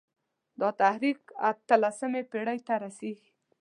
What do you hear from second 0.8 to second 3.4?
تحریک اته لسمې پېړۍ ته رسېږي.